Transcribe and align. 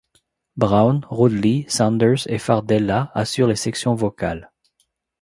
Braun, 0.57 1.01
Rodli, 1.11 1.65
Saunders 1.69 2.25
et 2.25 2.39
Fardella 2.39 3.11
assurent 3.13 3.45
les 3.45 3.55
sections 3.55 3.93
vocales. 3.93 4.49